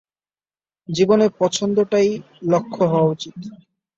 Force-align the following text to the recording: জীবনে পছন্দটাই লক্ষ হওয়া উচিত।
জীবনে 0.89 1.25
পছন্দটাই 1.39 2.09
লক্ষ 2.43 2.75
হওয়া 2.83 3.07
উচিত। 3.07 3.35